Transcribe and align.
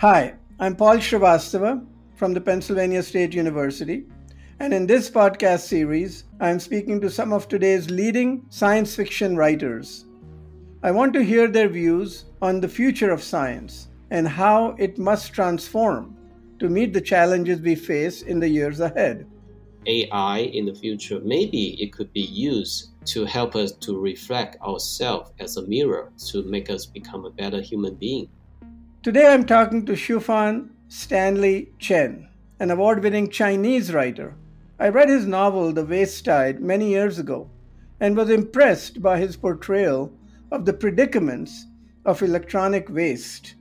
Hi, 0.00 0.34
I'm 0.60 0.76
Paul 0.76 0.98
Shrivastava 0.98 1.84
from 2.14 2.32
the 2.32 2.40
Pennsylvania 2.40 3.02
State 3.02 3.34
University, 3.34 4.04
and 4.60 4.72
in 4.72 4.86
this 4.86 5.10
podcast 5.10 5.66
series, 5.66 6.22
I'm 6.38 6.60
speaking 6.60 7.00
to 7.00 7.10
some 7.10 7.32
of 7.32 7.48
today's 7.48 7.90
leading 7.90 8.46
science 8.48 8.94
fiction 8.94 9.36
writers. 9.36 10.04
I 10.84 10.92
want 10.92 11.14
to 11.14 11.24
hear 11.24 11.48
their 11.48 11.68
views 11.68 12.26
on 12.40 12.60
the 12.60 12.68
future 12.68 13.10
of 13.10 13.24
science 13.24 13.88
and 14.12 14.28
how 14.28 14.76
it 14.78 14.98
must 14.98 15.32
transform 15.32 16.16
to 16.60 16.68
meet 16.68 16.92
the 16.92 17.00
challenges 17.00 17.60
we 17.60 17.74
face 17.74 18.22
in 18.22 18.38
the 18.38 18.48
years 18.48 18.78
ahead. 18.78 19.26
AI 19.86 20.38
in 20.38 20.66
the 20.66 20.76
future, 20.76 21.18
maybe 21.24 21.70
it 21.82 21.92
could 21.92 22.12
be 22.12 22.20
used 22.20 22.90
to 23.06 23.24
help 23.24 23.56
us 23.56 23.72
to 23.72 23.98
reflect 23.98 24.62
ourselves 24.62 25.32
as 25.40 25.56
a 25.56 25.66
mirror 25.66 26.12
to 26.28 26.44
make 26.44 26.70
us 26.70 26.86
become 26.86 27.24
a 27.24 27.30
better 27.30 27.60
human 27.60 27.96
being. 27.96 28.28
Today 29.08 29.32
I'm 29.32 29.46
talking 29.46 29.86
to 29.86 29.92
Qiufan 29.92 30.68
Stanley 30.88 31.72
Chen, 31.78 32.28
an 32.60 32.70
award 32.70 33.02
winning 33.02 33.30
Chinese 33.30 33.90
writer. 33.90 34.34
I 34.78 34.90
read 34.90 35.08
his 35.08 35.24
novel 35.24 35.72
The 35.72 35.86
Waste 35.86 36.26
Tide 36.26 36.60
many 36.60 36.90
years 36.90 37.18
ago 37.18 37.48
and 38.00 38.14
was 38.14 38.28
impressed 38.28 39.00
by 39.00 39.18
his 39.18 39.34
portrayal 39.34 40.12
of 40.52 40.66
the 40.66 40.74
predicaments 40.74 41.64
of 42.04 42.20
electronic 42.20 42.90
waste. 42.90 43.54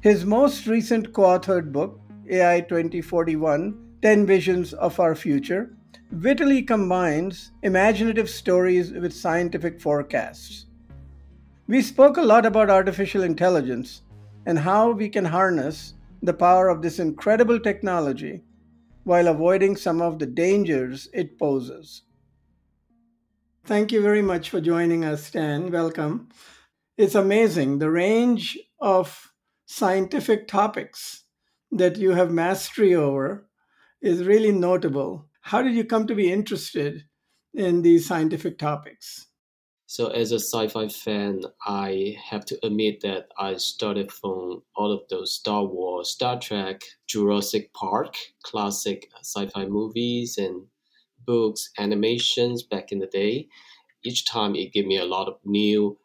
His 0.00 0.24
most 0.24 0.66
recent 0.66 1.12
co 1.12 1.24
authored 1.24 1.72
book, 1.72 2.00
AI 2.30 2.62
2041 2.62 3.98
10 4.00 4.24
Visions 4.24 4.72
of 4.72 4.98
Our 4.98 5.14
Future, 5.14 5.76
wittily 6.10 6.62
combines 6.62 7.52
imaginative 7.62 8.30
stories 8.30 8.92
with 8.92 9.12
scientific 9.12 9.78
forecasts. 9.78 10.64
We 11.66 11.82
spoke 11.82 12.16
a 12.16 12.22
lot 12.22 12.46
about 12.46 12.70
artificial 12.70 13.24
intelligence 13.24 14.00
and 14.46 14.60
how 14.60 14.92
we 14.92 15.10
can 15.10 15.26
harness 15.26 15.94
the 16.22 16.32
power 16.32 16.68
of 16.70 16.80
this 16.80 16.98
incredible 16.98 17.60
technology 17.60 18.44
while 19.04 19.28
avoiding 19.28 19.76
some 19.76 20.00
of 20.00 20.18
the 20.18 20.26
dangers 20.26 21.08
it 21.12 21.38
poses. 21.38 22.02
Thank 23.64 23.92
you 23.92 24.00
very 24.00 24.22
much 24.22 24.48
for 24.48 24.60
joining 24.60 25.04
us, 25.04 25.24
Stan. 25.24 25.70
Welcome. 25.70 26.28
It's 26.96 27.14
amazing 27.14 27.78
the 27.78 27.90
range 27.90 28.58
of 28.80 29.32
scientific 29.66 30.48
topics 30.48 31.24
that 31.72 31.96
you 31.98 32.12
have 32.12 32.30
mastery 32.30 32.94
over 32.94 33.48
is 34.00 34.24
really 34.24 34.52
notable. 34.52 35.28
How 35.42 35.62
did 35.62 35.74
you 35.74 35.84
come 35.84 36.06
to 36.06 36.14
be 36.14 36.32
interested 36.32 37.04
in 37.52 37.82
these 37.82 38.06
scientific 38.06 38.58
topics? 38.58 39.26
So, 39.88 40.08
as 40.08 40.32
a 40.32 40.36
sci 40.40 40.68
fi 40.68 40.88
fan, 40.88 41.44
I 41.64 42.16
have 42.22 42.44
to 42.46 42.58
admit 42.66 43.00
that 43.00 43.30
I 43.38 43.56
started 43.56 44.10
from 44.12 44.62
all 44.74 44.92
of 44.92 45.06
those 45.08 45.32
Star 45.32 45.64
Wars, 45.64 46.10
Star 46.10 46.38
Trek, 46.40 46.82
Jurassic 47.06 47.72
Park, 47.72 48.16
classic 48.42 49.10
sci 49.22 49.46
fi 49.48 49.66
movies 49.66 50.38
and 50.38 50.68
books, 51.24 51.70
animations 51.78 52.62
back 52.62 52.92
in 52.92 52.98
the 52.98 53.06
day. 53.06 53.48
Each 54.04 54.24
time 54.26 54.56
it 54.56 54.72
gave 54.72 54.86
me 54.86 54.98
a 54.98 55.06
lot 55.06 55.28
of 55.28 55.38
new 55.44 55.98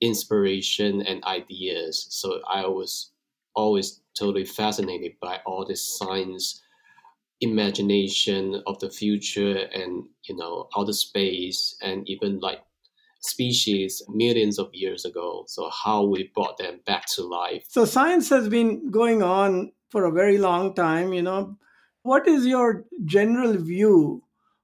inspiration 0.00 1.02
and 1.02 1.24
ideas. 1.24 2.06
So, 2.10 2.42
I 2.48 2.66
was 2.68 3.12
always 3.54 4.02
totally 4.18 4.44
fascinated 4.46 5.18
by 5.20 5.40
all 5.46 5.64
this 5.66 5.82
science 5.82 6.62
imagination 7.40 8.62
of 8.66 8.78
the 8.80 8.90
future 8.90 9.56
and 9.72 10.08
you 10.24 10.36
know 10.36 10.68
outer 10.76 10.92
space 10.92 11.74
and 11.82 12.08
even 12.08 12.38
like 12.40 12.62
species 13.20 14.02
millions 14.08 14.58
of 14.58 14.70
years 14.72 15.04
ago. 15.04 15.44
So, 15.46 15.70
how 15.70 16.04
we 16.04 16.30
brought 16.34 16.58
them 16.58 16.80
back 16.86 17.06
to 17.14 17.22
life. 17.22 17.64
So, 17.68 17.84
science 17.84 18.28
has 18.30 18.48
been 18.48 18.90
going 18.90 19.22
on 19.22 19.72
for 19.90 20.04
a 20.04 20.12
very 20.12 20.38
long 20.38 20.74
time, 20.74 21.12
you 21.12 21.22
know. 21.22 21.56
What 22.02 22.26
is 22.26 22.46
your 22.46 22.84
general 23.04 23.54
view 23.54 24.22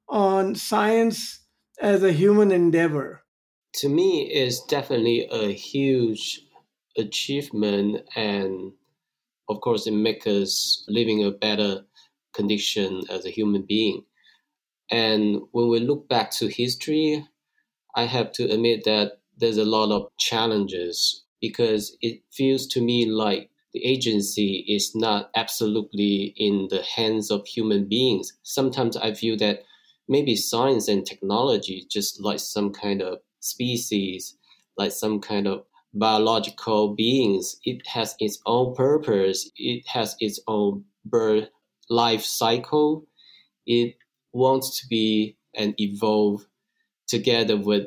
on 0.08 0.54
science 0.54 1.40
as 1.80 2.02
a 2.02 2.12
human 2.12 2.50
endeavor? 2.50 3.22
To 3.74 3.88
me, 3.88 4.30
it's 4.32 4.64
definitely 4.64 5.28
a 5.30 5.52
huge 5.52 6.40
achievement, 6.96 8.08
and 8.16 8.72
of 9.48 9.60
course, 9.60 9.86
it 9.86 9.92
makes 9.92 10.26
us 10.26 10.84
living 10.88 11.24
a 11.24 11.30
better 11.30 11.84
condition 12.32 13.02
as 13.10 13.26
a 13.26 13.30
human 13.30 13.62
being. 13.62 14.04
And 14.90 15.42
when 15.52 15.68
we 15.68 15.80
look 15.80 16.08
back 16.08 16.30
to 16.32 16.46
history, 16.46 17.26
I 17.96 18.04
have 18.04 18.30
to 18.32 18.44
admit 18.44 18.84
that 18.84 19.20
there's 19.36 19.56
a 19.58 19.64
lot 19.64 19.90
of 19.90 20.10
challenges 20.18 21.24
because 21.40 21.96
it 22.00 22.22
feels 22.32 22.66
to 22.68 22.80
me 22.80 23.06
like 23.06 23.50
the 23.72 23.84
agency 23.84 24.64
is 24.68 24.94
not 24.94 25.30
absolutely 25.34 26.32
in 26.36 26.68
the 26.70 26.82
hands 26.82 27.30
of 27.30 27.46
human 27.46 27.88
beings. 27.88 28.32
Sometimes 28.44 28.96
I 28.96 29.14
feel 29.14 29.36
that 29.38 29.64
maybe 30.08 30.36
science 30.36 30.86
and 30.88 31.04
technology, 31.04 31.86
just 31.90 32.20
like 32.20 32.38
some 32.38 32.72
kind 32.72 33.02
of 33.02 33.18
species, 33.40 34.36
like 34.76 34.92
some 34.92 35.20
kind 35.20 35.46
of 35.48 35.64
biological 35.92 36.94
beings, 36.94 37.56
it 37.64 37.86
has 37.86 38.14
its 38.20 38.40
own 38.46 38.74
purpose, 38.74 39.50
it 39.56 39.86
has 39.88 40.16
its 40.20 40.38
own 40.46 40.84
birth 41.04 41.48
life 41.88 42.22
cycle. 42.22 43.06
It 43.66 43.96
wants 44.32 44.80
to 44.80 44.88
be 44.88 45.36
and 45.54 45.74
evolve 45.80 46.46
together 47.06 47.56
with 47.56 47.86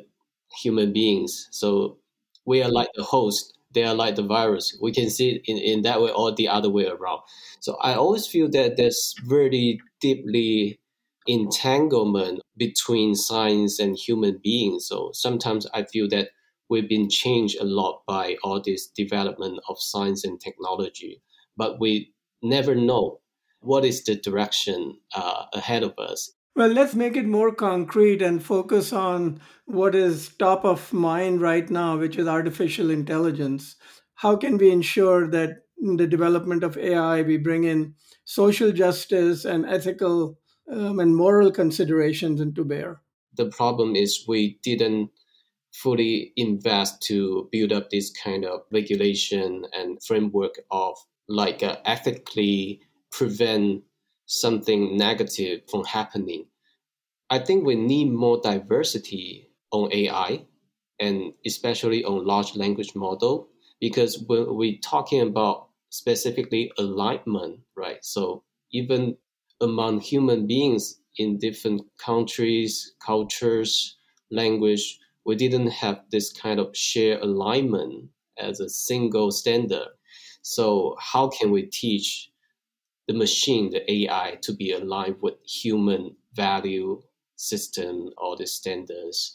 human 0.61 0.93
beings. 0.93 1.47
So 1.51 1.97
we 2.45 2.63
are 2.63 2.71
like 2.71 2.89
the 2.95 3.03
host, 3.03 3.57
they 3.73 3.83
are 3.83 3.93
like 3.93 4.15
the 4.15 4.23
virus. 4.23 4.77
We 4.81 4.91
can 4.91 5.09
see 5.09 5.31
it 5.35 5.41
in, 5.45 5.57
in 5.57 5.81
that 5.83 6.01
way 6.01 6.11
or 6.11 6.33
the 6.33 6.47
other 6.47 6.69
way 6.69 6.87
around. 6.87 7.21
So 7.59 7.75
I 7.81 7.93
always 7.93 8.25
feel 8.27 8.49
that 8.51 8.77
there's 8.77 9.13
very 9.25 9.79
deeply 10.01 10.79
entanglement 11.27 12.41
between 12.57 13.13
science 13.13 13.79
and 13.79 13.95
human 13.95 14.39
beings. 14.43 14.87
So 14.87 15.11
sometimes 15.13 15.67
I 15.73 15.83
feel 15.83 16.07
that 16.09 16.29
we've 16.69 16.89
been 16.89 17.09
changed 17.09 17.57
a 17.59 17.65
lot 17.65 18.01
by 18.07 18.37
all 18.43 18.61
this 18.61 18.87
development 18.87 19.59
of 19.67 19.79
science 19.79 20.23
and 20.23 20.39
technology, 20.39 21.21
but 21.57 21.79
we 21.79 22.13
never 22.41 22.73
know 22.73 23.19
what 23.61 23.85
is 23.85 24.03
the 24.03 24.15
direction 24.15 24.97
uh, 25.13 25.45
ahead 25.53 25.83
of 25.83 25.93
us 25.99 26.31
well, 26.59 26.67
let's 26.67 26.93
make 26.93 27.15
it 27.15 27.25
more 27.25 27.55
concrete 27.55 28.21
and 28.21 28.43
focus 28.43 28.91
on 28.91 29.39
what 29.63 29.95
is 29.95 30.27
top 30.39 30.65
of 30.65 30.91
mind 30.91 31.39
right 31.39 31.69
now, 31.69 31.95
which 31.95 32.17
is 32.17 32.27
artificial 32.27 32.89
intelligence. 32.89 33.77
How 34.15 34.35
can 34.35 34.57
we 34.57 34.69
ensure 34.69 35.25
that 35.29 35.61
in 35.81 35.95
the 35.95 36.05
development 36.05 36.65
of 36.65 36.77
AI, 36.77 37.21
we 37.21 37.37
bring 37.37 37.63
in 37.63 37.93
social 38.25 38.73
justice 38.73 39.45
and 39.45 39.65
ethical 39.65 40.37
um, 40.69 40.99
and 40.99 41.15
moral 41.15 41.49
considerations 41.49 42.41
into 42.41 42.65
bear? 42.65 43.03
The 43.37 43.45
problem 43.45 43.95
is 43.95 44.25
we 44.27 44.59
didn't 44.61 45.11
fully 45.73 46.33
invest 46.35 47.01
to 47.03 47.47
build 47.53 47.71
up 47.71 47.89
this 47.89 48.11
kind 48.11 48.43
of 48.43 48.63
regulation 48.73 49.63
and 49.71 50.03
framework 50.03 50.55
of 50.71 50.97
like 51.29 51.63
uh, 51.63 51.77
ethically 51.85 52.81
prevent 53.13 53.83
something 54.29 54.95
negative 54.95 55.61
from 55.69 55.83
happening. 55.85 56.45
I 57.29 57.39
think 57.39 57.65
we 57.65 57.75
need 57.75 58.11
more 58.11 58.39
diversity 58.41 59.49
on 59.71 59.91
AI 59.93 60.45
and 60.99 61.33
especially 61.45 62.03
on 62.03 62.25
large 62.25 62.55
language 62.55 62.95
model 62.95 63.49
because 63.79 64.21
when 64.27 64.55
we're 64.55 64.79
talking 64.83 65.21
about 65.21 65.69
specifically 65.89 66.71
alignment, 66.77 67.61
right? 67.75 68.03
So 68.03 68.43
even 68.71 69.17
among 69.61 70.01
human 70.01 70.45
beings 70.47 71.01
in 71.17 71.37
different 71.37 71.81
countries, 71.97 72.93
cultures, 73.03 73.97
language, 74.31 74.99
we 75.25 75.35
didn't 75.35 75.67
have 75.67 76.03
this 76.11 76.31
kind 76.33 76.59
of 76.59 76.75
shared 76.75 77.21
alignment 77.21 78.09
as 78.37 78.59
a 78.59 78.69
single 78.69 79.31
standard. 79.31 79.87
So 80.41 80.95
how 80.99 81.29
can 81.29 81.51
we 81.51 81.63
teach 81.63 82.31
the 83.07 83.13
machine, 83.13 83.71
the 83.71 83.91
AI, 83.91 84.37
to 84.43 84.53
be 84.53 84.71
aligned 84.71 85.21
with 85.21 85.35
human 85.45 86.15
value 86.33 87.01
system 87.39 88.11
or 88.17 88.35
the 88.35 88.45
standards 88.45 89.33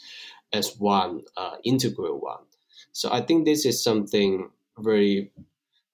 as 0.52 0.78
one 0.78 1.22
uh, 1.36 1.56
integral 1.64 2.20
one. 2.20 2.44
So 2.92 3.10
I 3.10 3.22
think 3.22 3.44
this 3.44 3.64
is 3.64 3.82
something 3.82 4.50
very 4.78 5.32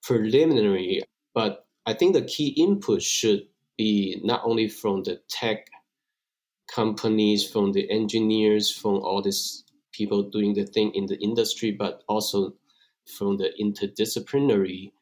preliminary, 0.02 1.02
but 1.34 1.66
I 1.86 1.94
think 1.94 2.14
the 2.14 2.22
key 2.22 2.48
input 2.48 3.02
should 3.02 3.46
be 3.78 4.20
not 4.22 4.42
only 4.44 4.68
from 4.68 5.04
the 5.04 5.20
tech 5.28 5.68
companies, 6.72 7.48
from 7.48 7.72
the 7.72 7.90
engineers, 7.90 8.70
from 8.70 8.96
all 8.96 9.22
these 9.22 9.64
people 9.92 10.22
doing 10.22 10.54
the 10.54 10.66
thing 10.66 10.92
in 10.94 11.06
the 11.06 11.18
industry, 11.18 11.70
but 11.70 12.02
also 12.08 12.54
from 13.06 13.36
the 13.38 13.50
interdisciplinary 13.60 14.92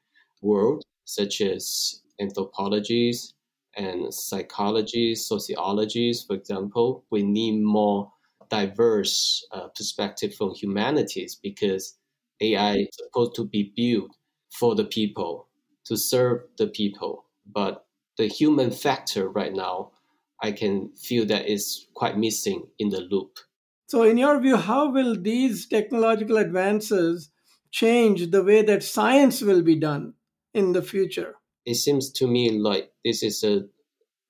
world, 0.41 0.85
such 1.05 1.41
as 1.41 2.01
anthropologies 2.21 3.35
and 3.79 4.13
psychology, 4.13 5.15
sociologies, 5.15 6.27
for 6.27 6.35
example, 6.35 7.05
we 7.11 7.23
need 7.23 7.63
more 7.63 8.13
diverse 8.51 9.47
uh, 9.53 9.69
perspective 9.69 10.35
from 10.35 10.55
humanities 10.55 11.37
because 11.41 11.97
AI 12.41 12.77
is 12.79 12.89
supposed 12.93 13.35
to 13.37 13.45
be 13.45 13.73
built 13.77 14.17
for 14.51 14.75
the 14.75 14.85
people 14.85 15.49
to 15.85 15.97
serve 15.97 16.43
the 16.59 16.67
people. 16.67 17.25
But 17.47 17.87
the 18.17 18.27
human 18.27 18.73
factor 18.73 19.29
right 19.29 19.53
now, 19.55 19.93
I 20.43 20.53
can 20.53 20.91
feel 20.97 21.25
that 21.27 21.47
is 21.49 21.87
quite 21.95 22.19
missing 22.19 22.67
in 22.79 22.89
the 22.89 23.01
loop. 23.01 23.39
So, 23.87 24.03
in 24.03 24.19
your 24.19 24.41
view, 24.41 24.57
how 24.57 24.91
will 24.91 25.15
these 25.21 25.67
technological 25.67 26.37
advances 26.37 27.31
change 27.71 28.31
the 28.31 28.43
way 28.43 28.63
that 28.63 28.83
science 28.83 29.41
will 29.41 29.63
be 29.63 29.77
done 29.77 30.15
in 30.53 30.73
the 30.73 30.83
future? 30.83 31.37
It 31.69 31.75
seems 31.77 32.11
to 32.13 32.27
me 32.27 32.51
like 32.51 32.95
this 33.05 33.23
is 33.23 33.45
a 33.45 33.69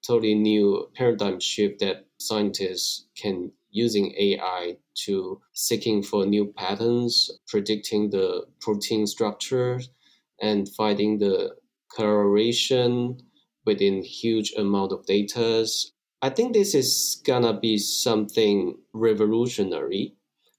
totally 0.05 0.35
new 0.35 0.91
paradigm 0.97 1.39
shift 1.39 1.79
that 1.79 2.07
scientists 2.19 3.07
can 3.17 3.53
using 3.71 4.13
AI 4.19 4.79
to 5.07 5.41
seeking 5.53 6.03
for 6.03 6.27
new 6.27 6.47
patterns, 6.47 7.31
predicting 7.47 8.11
the 8.11 8.49
protein 8.61 9.07
structure, 9.07 9.81
and 10.43 10.69
finding 10.69 11.19
the 11.19 11.55
correlation 11.97 13.21
within 13.65 14.03
huge 14.03 14.53
amount 14.59 14.91
of 14.91 15.07
data. 15.07 15.65
I 16.21 16.31
think 16.31 16.55
this 16.55 16.75
is 16.75 17.23
gonna 17.25 17.55
be 17.61 17.79
something 17.79 18.79
revolutionary, 18.93 20.17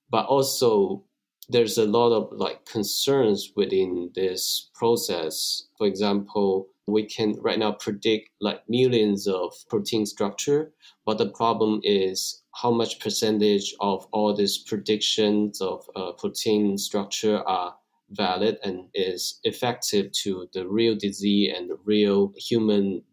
but 0.10 0.28
also 0.28 1.04
there's 1.50 1.78
a 1.78 1.86
lot 1.86 2.12
of 2.12 2.32
like 2.32 2.66
concerns 2.66 3.52
within 3.56 4.12
this 4.14 4.70
process. 4.76 5.64
For 5.78 5.88
example, 5.88 6.68
we 6.88 7.04
can 7.04 7.34
right 7.42 7.58
now 7.58 7.72
predict 7.72 8.30
like 8.40 8.62
millions 8.70 9.28
of 9.28 9.54
protein 9.68 10.06
structure, 10.06 10.72
but 11.06 11.18
the 11.18 11.30
problem 11.30 11.82
is 11.84 12.44
how 12.56 12.72
much 12.72 13.00
percentage 13.00 13.74
of 13.80 14.06
all 14.12 14.36
these 14.36 14.58
predictions 14.60 15.60
of 15.62 15.90
uh, 15.96 16.12
protein 16.14 16.78
structure 16.78 17.40
are 17.48 17.76
valid 18.12 18.58
and 18.64 18.86
is 18.94 19.40
effective 19.44 20.12
to 20.12 20.48
the 20.54 20.68
real 20.68 20.96
disease 20.96 21.54
and 21.56 21.70
the 21.70 21.78
real 21.84 22.34
human 22.38 23.04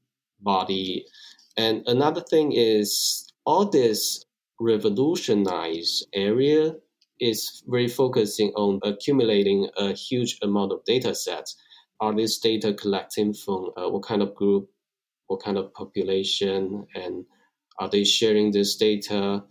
body. 0.41 1.07
And 1.57 1.83
another 1.87 2.21
thing 2.21 2.53
is 2.53 3.33
all 3.45 3.67
this 3.67 4.25
revolutionized 4.59 6.07
area 6.15 6.75
is 7.21 7.63
very 7.67 7.89
focusing 7.89 8.51
on 8.57 8.81
accumulating 8.83 9.69
a 9.77 9.93
huge 9.93 10.39
amount 10.43 10.73
of 10.73 10.85
data 10.85 11.15
sets. 11.15 11.57
Are 12.01 12.15
these 12.15 12.39
data 12.39 12.75
collecting 12.75 13.33
from 13.33 13.71
uh, 13.77 13.89
what 13.89 14.03
kind 14.03 14.23
of 14.23 14.35
group, 14.35 14.69
what 15.29 15.43
kind 15.43 15.57
of 15.57 15.73
population, 15.73 16.87
and 16.95 17.25
are 17.79 17.89
they 17.89 18.05
sharing 18.05 18.53
this 18.53 18.77
data 18.77 19.45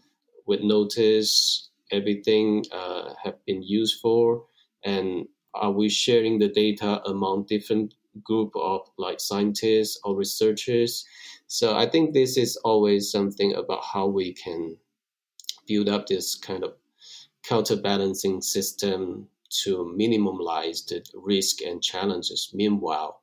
with 0.45 0.61
notice 0.61 1.69
everything 1.91 2.65
uh, 2.71 3.13
have 3.23 3.43
been 3.45 3.63
used 3.63 3.99
for? 3.99 4.45
And 4.83 5.27
are 5.53 5.71
we 5.71 5.89
sharing 5.89 6.37
the 6.37 6.49
data 6.49 7.01
among 7.05 7.45
different 7.47 7.95
group 8.23 8.51
of 8.55 8.81
like 8.97 9.19
scientists 9.19 9.99
or 10.03 10.15
researchers? 10.15 11.05
So 11.47 11.75
I 11.75 11.89
think 11.89 12.13
this 12.13 12.37
is 12.37 12.57
always 12.57 13.11
something 13.11 13.53
about 13.53 13.83
how 13.83 14.07
we 14.07 14.33
can 14.33 14.77
build 15.67 15.89
up 15.89 16.07
this 16.07 16.35
kind 16.35 16.63
of 16.63 16.73
counterbalancing 17.47 18.41
system 18.41 19.27
to 19.63 19.91
minimize 19.95 20.83
the 20.85 21.03
risk 21.13 21.61
and 21.61 21.81
challenges. 21.81 22.51
Meanwhile, 22.53 23.21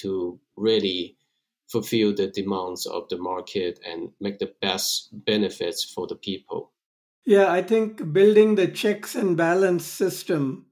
to 0.00 0.38
really 0.56 1.16
fulfill 1.68 2.14
the 2.14 2.28
demands 2.28 2.86
of 2.86 3.08
the 3.08 3.18
market 3.18 3.78
and 3.84 4.10
make 4.20 4.38
the 4.38 4.52
best 4.62 5.10
benefits 5.12 5.84
for 5.84 6.06
the 6.06 6.16
people. 6.16 6.72
Yeah, 7.26 7.52
I 7.52 7.62
think 7.62 8.12
building 8.12 8.54
the 8.54 8.68
checks 8.68 9.14
and 9.14 9.36
balance 9.36 9.84
system 9.84 10.66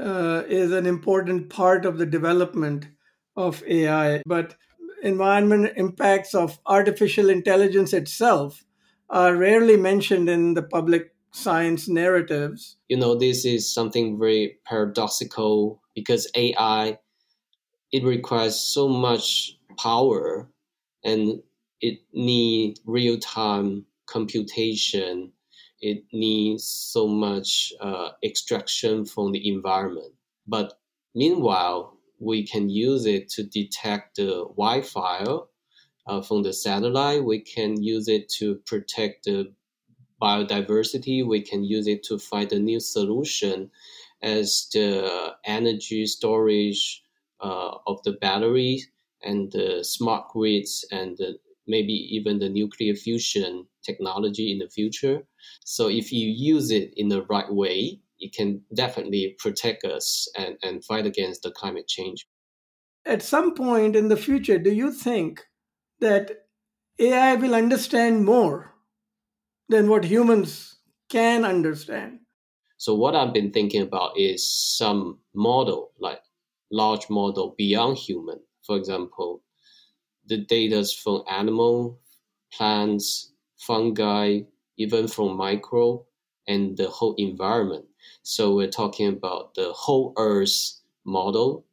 uh, 0.00 0.44
is 0.48 0.72
an 0.72 0.86
important 0.86 1.50
part 1.50 1.84
of 1.84 1.98
the 1.98 2.06
development 2.06 2.88
of 3.36 3.62
AI. 3.66 4.22
But 4.24 4.56
environment 5.02 5.72
impacts 5.76 6.34
of 6.34 6.58
artificial 6.64 7.28
intelligence 7.28 7.92
itself 7.92 8.64
are 9.10 9.36
rarely 9.36 9.76
mentioned 9.76 10.28
in 10.30 10.54
the 10.54 10.62
public 10.62 11.14
science 11.32 11.88
narratives. 11.88 12.76
You 12.88 12.96
know, 12.96 13.14
this 13.14 13.44
is 13.44 13.72
something 13.72 14.18
very 14.18 14.58
paradoxical 14.64 15.82
because 15.94 16.30
AI 16.34 16.98
it 17.92 18.04
requires 18.04 18.58
so 18.58 18.88
much 18.88 19.58
power 19.78 20.50
and 21.04 21.42
it 21.80 22.00
needs 22.12 22.80
real 22.84 23.18
time 23.18 23.86
computation. 24.06 25.32
It 25.80 26.04
needs 26.12 26.64
so 26.64 27.06
much 27.06 27.72
uh, 27.80 28.10
extraction 28.22 29.04
from 29.04 29.32
the 29.32 29.48
environment. 29.48 30.12
But 30.46 30.78
meanwhile, 31.14 31.96
we 32.18 32.46
can 32.46 32.68
use 32.68 33.06
it 33.06 33.28
to 33.30 33.44
detect 33.44 34.16
the 34.16 34.44
Wi-Fi 34.56 35.24
uh, 36.06 36.20
from 36.22 36.42
the 36.42 36.52
satellite. 36.52 37.24
We 37.24 37.40
can 37.40 37.80
use 37.82 38.08
it 38.08 38.28
to 38.38 38.56
protect 38.66 39.24
the 39.24 39.52
biodiversity. 40.20 41.26
We 41.26 41.42
can 41.42 41.64
use 41.64 41.86
it 41.86 42.02
to 42.04 42.18
find 42.18 42.52
a 42.52 42.58
new 42.58 42.80
solution 42.80 43.70
as 44.22 44.68
the 44.72 45.34
energy 45.44 46.06
storage 46.06 47.02
uh, 47.40 47.78
of 47.86 48.02
the 48.02 48.12
battery 48.12 48.82
and 49.22 49.50
the 49.52 49.84
smart 49.84 50.28
grids 50.30 50.84
and 50.90 51.16
the, 51.18 51.38
maybe 51.66 51.92
even 51.92 52.38
the 52.38 52.48
nuclear 52.48 52.94
fusion 52.94 53.66
technology 53.82 54.52
in 54.52 54.58
the 54.58 54.68
future. 54.68 55.26
So 55.64 55.88
if 55.88 56.12
you 56.12 56.28
use 56.28 56.70
it 56.70 56.92
in 56.96 57.08
the 57.08 57.22
right 57.22 57.52
way, 57.52 58.00
it 58.18 58.32
can 58.32 58.64
definitely 58.74 59.36
protect 59.38 59.84
us 59.84 60.28
and, 60.36 60.58
and 60.62 60.84
fight 60.84 61.06
against 61.06 61.42
the 61.42 61.50
climate 61.50 61.86
change. 61.86 62.26
At 63.04 63.22
some 63.22 63.54
point 63.54 63.96
in 63.96 64.08
the 64.08 64.16
future, 64.16 64.58
do 64.58 64.72
you 64.72 64.92
think 64.92 65.46
that 66.00 66.46
AI 66.98 67.34
will 67.36 67.54
understand 67.54 68.24
more 68.24 68.74
than 69.68 69.88
what 69.88 70.04
humans 70.04 70.76
can 71.08 71.44
understand? 71.44 72.20
So 72.76 72.94
what 72.94 73.16
I've 73.16 73.32
been 73.32 73.50
thinking 73.50 73.82
about 73.82 74.18
is 74.18 74.48
some 74.48 75.18
model, 75.34 75.92
like 75.98 76.22
large 76.70 77.10
model 77.10 77.54
beyond 77.58 77.98
human. 77.98 78.40
For 78.62 78.76
example, 78.76 79.42
the 80.26 80.38
data 80.38 80.84
from 80.84 81.24
animal, 81.28 81.98
plants, 82.52 83.32
fungi, 83.56 84.42
even 84.76 85.08
from 85.08 85.36
micro 85.36 86.04
and 86.46 86.76
the 86.76 86.88
whole 86.88 87.14
environment. 87.16 87.84
So 88.22 88.54
we're 88.54 88.70
talking 88.70 89.08
about 89.08 89.54
the 89.54 89.72
whole 89.72 90.12
Earth 90.16 90.80
model. 91.04 91.64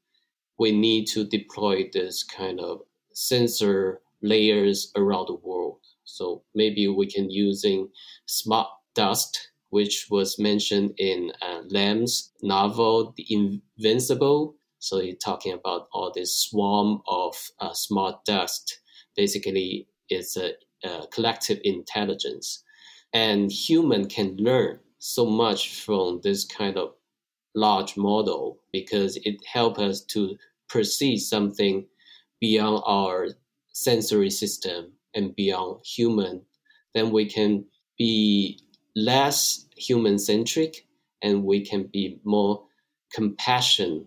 We 0.57 0.71
need 0.71 1.05
to 1.07 1.25
deploy 1.25 1.89
this 1.91 2.23
kind 2.23 2.59
of 2.59 2.81
sensor 3.13 4.01
layers 4.21 4.91
around 4.95 5.27
the 5.27 5.35
world. 5.35 5.64
So 6.05 6.43
maybe 6.53 6.87
we 6.87 7.07
can 7.07 7.29
using 7.29 7.89
smart 8.25 8.67
dust, 8.93 9.51
which 9.69 10.07
was 10.09 10.39
mentioned 10.39 10.93
in 10.97 11.33
uh, 11.41 11.61
Lem's 11.67 12.31
novel, 12.41 13.13
The 13.17 13.25
Invincible. 13.29 14.55
So 14.79 14.99
you're 14.99 15.15
talking 15.15 15.53
about 15.53 15.87
all 15.91 16.11
this 16.13 16.33
swarm 16.33 17.01
of 17.07 17.35
uh, 17.59 17.73
smart 17.73 18.23
dust. 18.23 18.79
Basically, 19.15 19.87
it's 20.09 20.37
a, 20.37 20.53
a 20.83 21.07
collective 21.11 21.59
intelligence, 21.63 22.63
and 23.13 23.51
human 23.51 24.07
can 24.07 24.35
learn 24.37 24.79
so 24.99 25.25
much 25.25 25.73
from 25.81 26.21
this 26.23 26.45
kind 26.45 26.77
of 26.77 26.93
large 27.55 27.97
model 27.97 28.59
because 28.71 29.17
it 29.23 29.37
helps 29.45 29.79
us 29.79 30.01
to 30.01 30.37
perceive 30.67 31.21
something 31.21 31.87
beyond 32.39 32.83
our 32.85 33.29
sensory 33.71 34.29
system 34.29 34.94
and 35.15 35.35
beyond 35.35 35.79
human, 35.85 36.41
then 36.93 37.11
we 37.11 37.25
can 37.25 37.65
be 37.97 38.59
less 38.95 39.65
human 39.75 40.19
centric 40.19 40.85
and 41.21 41.43
we 41.43 41.65
can 41.65 41.89
be 41.91 42.19
more 42.23 42.63
compassion 43.13 44.05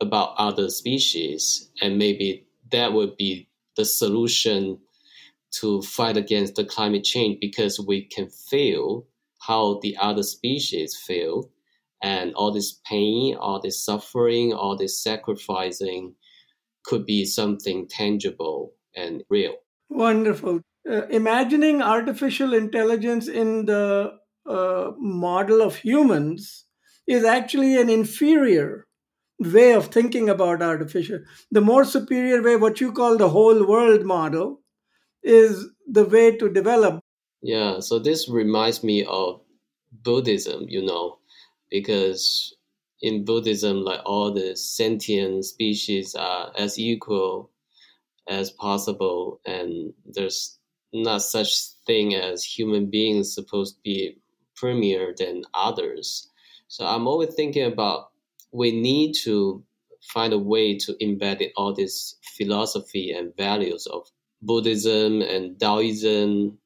about 0.00 0.34
other 0.38 0.70
species. 0.70 1.70
And 1.82 1.98
maybe 1.98 2.46
that 2.70 2.92
would 2.92 3.16
be 3.16 3.48
the 3.76 3.84
solution 3.84 4.78
to 5.52 5.82
fight 5.82 6.16
against 6.16 6.54
the 6.54 6.64
climate 6.64 7.04
change 7.04 7.38
because 7.40 7.78
we 7.80 8.02
can 8.02 8.28
feel 8.28 9.06
how 9.40 9.78
the 9.82 9.96
other 9.98 10.22
species 10.22 10.96
feel 10.96 11.50
and 12.02 12.34
all 12.34 12.52
this 12.52 12.80
pain 12.84 13.36
all 13.36 13.60
this 13.60 13.82
suffering 13.82 14.52
all 14.52 14.76
this 14.76 15.02
sacrificing 15.02 16.14
could 16.84 17.06
be 17.06 17.24
something 17.24 17.86
tangible 17.88 18.72
and 18.94 19.22
real 19.30 19.54
Wonderful. 19.88 20.60
Uh, 20.88 21.06
imagining 21.08 21.82
artificial 21.82 22.54
intelligence 22.54 23.28
in 23.28 23.66
the 23.66 24.12
uh, 24.48 24.92
model 24.98 25.60
of 25.62 25.76
humans 25.76 26.66
is 27.06 27.24
actually 27.24 27.80
an 27.80 27.90
inferior 27.90 28.86
way 29.38 29.72
of 29.72 29.86
thinking 29.88 30.28
about 30.28 30.62
artificial. 30.62 31.20
The 31.50 31.60
more 31.60 31.84
superior 31.84 32.42
way, 32.42 32.56
what 32.56 32.80
you 32.80 32.92
call 32.92 33.16
the 33.16 33.28
whole 33.28 33.66
world 33.66 34.04
model, 34.04 34.62
is 35.22 35.66
the 35.86 36.04
way 36.04 36.36
to 36.36 36.48
develop. 36.48 37.00
Yeah, 37.42 37.80
so 37.80 37.98
this 37.98 38.28
reminds 38.28 38.82
me 38.82 39.04
of 39.04 39.40
Buddhism, 39.92 40.66
you 40.68 40.84
know, 40.84 41.18
because 41.70 42.54
in 43.02 43.24
Buddhism, 43.24 43.82
like 43.82 44.00
all 44.04 44.32
the 44.32 44.56
sentient 44.56 45.44
species 45.44 46.14
are 46.14 46.52
as 46.56 46.78
equal 46.78 47.50
as 48.28 48.50
possible, 48.50 49.40
and 49.46 49.92
there's 50.04 50.58
not 50.92 51.22
such 51.22 51.56
thing 51.86 52.14
as 52.14 52.44
human 52.44 52.90
beings 52.90 53.34
supposed 53.34 53.76
to 53.76 53.80
be 53.82 54.18
premier 54.56 55.14
than 55.16 55.42
others. 55.54 56.28
So 56.68 56.86
I'm 56.86 57.06
always 57.06 57.34
thinking 57.34 57.70
about 57.70 58.10
we 58.52 58.72
need 58.72 59.14
to 59.24 59.62
find 60.12 60.32
a 60.32 60.38
way 60.38 60.76
to 60.78 60.94
embed 61.02 61.50
all 61.56 61.74
this 61.74 62.16
philosophy 62.36 63.12
and 63.12 63.36
values 63.36 63.86
of 63.86 64.08
Buddhism 64.42 65.22
and 65.22 65.58
Taoism 65.58 66.58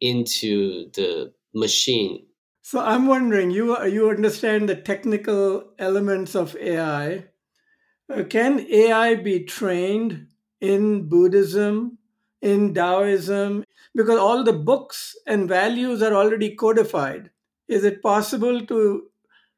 into 0.00 0.90
the 0.92 1.32
machine. 1.54 2.26
So 2.62 2.80
I'm 2.80 3.06
wondering, 3.06 3.50
you 3.50 3.76
you 3.86 4.08
understand 4.08 4.68
the 4.68 4.76
technical 4.76 5.72
elements 5.78 6.34
of 6.34 6.56
AI. 6.56 7.26
Uh, 8.12 8.24
can 8.24 8.60
AI 8.70 9.14
be 9.16 9.44
trained 9.44 10.28
in 10.62 11.08
Buddhism, 11.08 11.98
in 12.40 12.72
Taoism, 12.72 13.64
because 13.94 14.18
all 14.18 14.44
the 14.44 14.52
books 14.52 15.16
and 15.26 15.48
values 15.48 16.00
are 16.00 16.14
already 16.14 16.54
codified? 16.54 17.30
Is 17.68 17.84
it 17.84 18.02
possible 18.02 18.64
to 18.66 19.08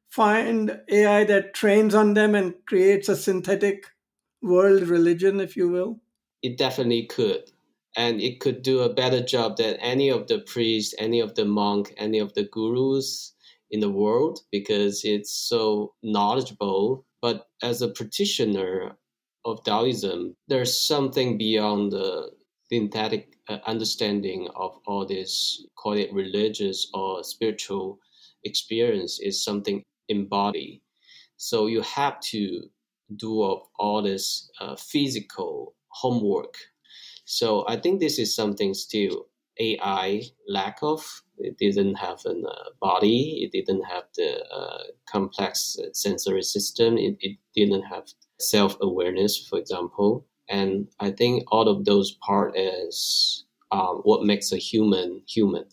find 0.09 0.81
AI 0.89 1.23
that 1.25 1.53
trains 1.53 1.93
on 1.93 2.15
them 2.15 2.33
and 2.33 2.55
creates 2.65 3.07
a 3.07 3.15
synthetic 3.15 3.85
world 4.41 4.83
religion, 4.83 5.39
if 5.39 5.55
you 5.55 5.69
will? 5.69 5.99
It 6.41 6.57
definitely 6.57 7.05
could 7.05 7.51
and 7.95 8.19
it 8.19 8.39
could 8.39 8.61
do 8.61 8.81
a 8.81 8.93
better 8.93 9.21
job 9.21 9.57
than 9.57 9.75
any 9.75 10.09
of 10.09 10.27
the 10.27 10.39
priests, 10.39 10.93
any 10.97 11.19
of 11.19 11.35
the 11.35 11.45
monk, 11.45 11.93
any 11.97 12.19
of 12.19 12.33
the 12.33 12.43
gurus 12.43 13.33
in 13.71 13.79
the 13.79 13.89
world 13.89 14.39
because 14.51 15.03
it's 15.03 15.31
so 15.31 15.93
knowledgeable. 16.03 17.05
But 17.21 17.47
as 17.61 17.81
a 17.81 17.87
practitioner 17.87 18.97
of 19.45 19.63
Taoism, 19.63 20.35
there's 20.47 20.79
something 20.79 21.37
beyond 21.37 21.91
the 21.91 22.31
synthetic 22.71 23.37
uh, 23.47 23.59
understanding 23.67 24.49
of 24.55 24.77
all 24.87 25.05
this, 25.05 25.65
call 25.77 25.93
it 25.93 26.11
religious 26.13 26.89
or 26.93 27.23
spiritual 27.23 27.99
experience, 28.43 29.19
is 29.21 29.43
something 29.43 29.83
embodied. 30.09 30.81
So 31.37 31.67
you 31.67 31.81
have 31.81 32.19
to 32.31 32.63
do 33.15 33.41
all 33.79 34.01
this 34.01 34.49
uh, 34.59 34.75
physical 34.75 35.75
homework 35.89 36.57
so 37.25 37.65
I 37.67 37.77
think 37.77 37.99
this 37.99 38.19
is 38.19 38.35
something 38.35 38.73
still 38.73 39.27
AI 39.59 40.23
lack 40.47 40.79
of. 40.81 41.23
It 41.39 41.57
didn't 41.57 41.95
have 41.95 42.21
a 42.25 42.31
uh, 42.31 42.69
body. 42.79 43.41
It 43.43 43.51
didn't 43.51 43.83
have 43.83 44.03
the 44.15 44.45
uh, 44.45 44.83
complex 45.07 45.77
sensory 45.93 46.43
system. 46.43 46.97
It, 46.97 47.17
it 47.19 47.37
didn't 47.55 47.83
have 47.83 48.05
self 48.39 48.77
awareness, 48.81 49.37
for 49.47 49.59
example. 49.59 50.25
And 50.47 50.87
I 50.99 51.11
think 51.11 51.43
all 51.51 51.67
of 51.67 51.85
those 51.85 52.11
part 52.21 52.55
is 52.55 53.45
um, 53.71 54.01
what 54.03 54.23
makes 54.25 54.51
a 54.51 54.57
human 54.57 55.23
human. 55.27 55.65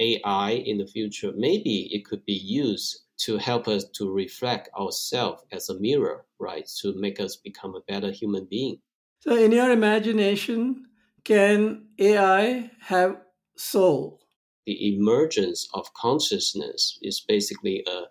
AI 0.00 0.50
in 0.50 0.78
the 0.78 0.86
future, 0.86 1.32
maybe 1.36 1.88
it 1.92 2.04
could 2.04 2.24
be 2.24 2.32
used 2.34 3.02
to 3.18 3.38
help 3.38 3.68
us 3.68 3.84
to 3.94 4.10
reflect 4.10 4.68
ourselves 4.78 5.42
as 5.52 5.68
a 5.68 5.78
mirror, 5.78 6.26
right? 6.38 6.68
To 6.80 6.92
make 6.94 7.20
us 7.20 7.36
become 7.36 7.74
a 7.76 7.80
better 7.80 8.10
human 8.10 8.46
being. 8.50 8.80
So, 9.20 9.36
in 9.36 9.52
your 9.52 9.70
imagination, 9.70 10.86
can 11.24 11.86
AI 11.98 12.70
have 12.80 13.20
soul? 13.56 14.20
The 14.66 14.96
emergence 14.96 15.68
of 15.74 15.92
consciousness 15.94 16.98
is 17.02 17.20
basically 17.20 17.84
a 17.86 18.04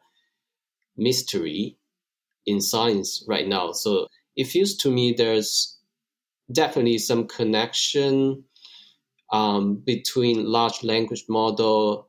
mystery 0.95 1.77
in 2.45 2.61
science 2.61 3.23
right 3.27 3.47
now. 3.47 3.71
So, 3.71 4.07
it 4.35 4.45
feels 4.45 4.75
to 4.77 4.91
me 4.91 5.13
there's 5.13 5.77
definitely 6.51 6.97
some 6.97 7.27
connection 7.27 8.43
um, 9.31 9.75
between 9.85 10.45
large 10.45 10.83
language 10.83 11.25
model 11.29 12.07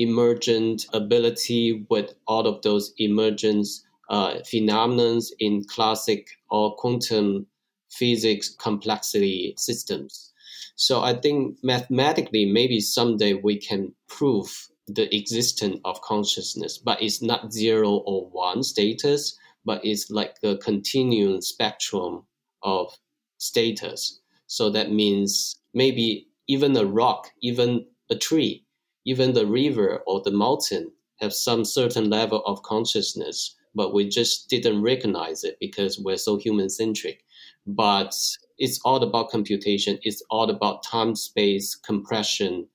emergent 0.00 0.86
ability 0.94 1.86
with 1.90 2.14
all 2.26 2.46
of 2.46 2.62
those 2.62 2.92
emergent 2.98 3.66
uh, 4.08 4.34
phenomenons 4.50 5.26
in 5.38 5.64
classic 5.64 6.28
or 6.50 6.74
quantum 6.76 7.46
physics 7.90 8.48
complexity 8.48 9.54
systems. 9.56 10.32
So 10.76 11.02
I 11.02 11.14
think 11.14 11.58
mathematically, 11.62 12.46
maybe 12.46 12.80
someday 12.80 13.34
we 13.34 13.58
can 13.58 13.94
prove 14.08 14.68
the 14.86 15.14
existence 15.14 15.78
of 15.84 16.00
consciousness, 16.00 16.78
but 16.78 17.02
it's 17.02 17.22
not 17.22 17.52
zero 17.52 17.90
or 17.90 18.28
one 18.30 18.62
status, 18.62 19.38
but 19.64 19.84
it's 19.84 20.10
like 20.10 20.36
a 20.42 20.56
continuum 20.56 21.40
spectrum 21.40 22.26
of 22.62 22.92
status. 23.38 24.20
So 24.46 24.70
that 24.70 24.92
means 24.92 25.56
maybe 25.74 26.28
even 26.48 26.76
a 26.76 26.84
rock, 26.84 27.28
even 27.42 27.86
a 28.10 28.16
tree, 28.16 28.64
even 29.06 29.32
the 29.34 29.46
river 29.46 30.02
or 30.06 30.20
the 30.22 30.32
mountain 30.32 30.92
have 31.20 31.32
some 31.32 31.64
certain 31.64 32.10
level 32.10 32.42
of 32.46 32.62
consciousness, 32.62 33.54
but 33.74 33.94
we 33.94 34.08
just 34.08 34.48
didn't 34.48 34.82
recognize 34.82 35.44
it 35.44 35.56
because 35.60 35.98
we're 35.98 36.16
so 36.16 36.36
human 36.36 36.68
centric 36.68 37.22
but 37.66 38.14
it's 38.58 38.80
all 38.84 39.02
about 39.02 39.30
computation. 39.30 39.98
It's 40.02 40.22
all 40.30 40.50
about 40.50 40.82
time 40.84 41.14
space 41.14 41.74
compression. 41.74 42.68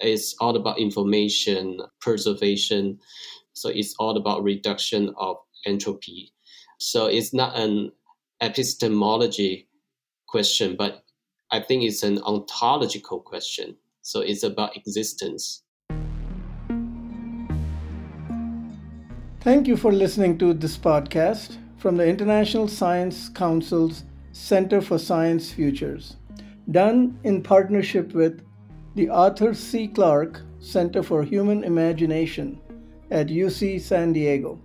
It's 0.00 0.34
all 0.40 0.56
about 0.56 0.78
information 0.78 1.80
preservation. 2.00 2.98
So 3.52 3.68
it's 3.68 3.94
all 3.98 4.16
about 4.16 4.42
reduction 4.42 5.14
of 5.18 5.36
entropy. 5.66 6.32
So 6.78 7.06
it's 7.06 7.34
not 7.34 7.58
an 7.58 7.92
epistemology 8.40 9.68
question, 10.28 10.76
but 10.76 11.02
I 11.50 11.60
think 11.60 11.82
it's 11.84 12.02
an 12.02 12.22
ontological 12.22 13.20
question. 13.20 13.76
So 14.02 14.20
it's 14.20 14.42
about 14.42 14.76
existence. 14.76 15.62
Thank 19.40 19.68
you 19.68 19.76
for 19.76 19.92
listening 19.92 20.38
to 20.38 20.52
this 20.54 20.76
podcast 20.76 21.56
from 21.76 21.96
the 21.96 22.06
International 22.06 22.66
Science 22.66 23.28
Council's 23.28 24.02
Center 24.32 24.80
for 24.80 24.98
Science 24.98 25.52
Futures, 25.52 26.16
done 26.70 27.18
in 27.22 27.42
partnership 27.42 28.12
with 28.12 28.42
the 28.96 29.08
Arthur 29.08 29.54
C. 29.54 29.86
Clarke 29.86 30.42
Center 30.58 31.02
for 31.02 31.22
Human 31.22 31.62
Imagination 31.62 32.60
at 33.10 33.28
UC 33.28 33.80
San 33.80 34.12
Diego. 34.12 34.58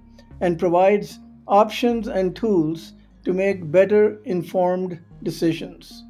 and 0.41 0.57
provides 0.57 1.19
options 1.47 2.07
and 2.07 2.35
tools 2.35 2.93
to 3.23 3.31
make 3.31 3.71
better 3.71 4.19
informed 4.25 4.99
decisions. 5.21 6.03